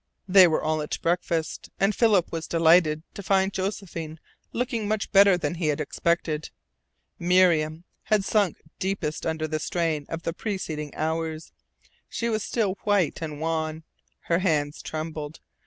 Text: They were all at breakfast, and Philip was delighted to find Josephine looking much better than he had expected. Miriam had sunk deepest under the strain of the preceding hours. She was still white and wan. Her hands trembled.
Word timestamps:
They 0.27 0.47
were 0.47 0.63
all 0.63 0.81
at 0.81 0.97
breakfast, 1.03 1.69
and 1.79 1.93
Philip 1.93 2.31
was 2.31 2.47
delighted 2.47 3.03
to 3.13 3.21
find 3.21 3.53
Josephine 3.53 4.19
looking 4.51 4.87
much 4.87 5.11
better 5.11 5.37
than 5.37 5.53
he 5.53 5.67
had 5.67 5.79
expected. 5.79 6.49
Miriam 7.19 7.83
had 8.05 8.25
sunk 8.25 8.57
deepest 8.79 9.27
under 9.27 9.47
the 9.47 9.59
strain 9.59 10.07
of 10.09 10.23
the 10.23 10.33
preceding 10.33 10.91
hours. 10.95 11.51
She 12.09 12.29
was 12.29 12.41
still 12.41 12.79
white 12.83 13.21
and 13.21 13.39
wan. 13.39 13.83
Her 14.21 14.39
hands 14.39 14.81
trembled. 14.81 15.39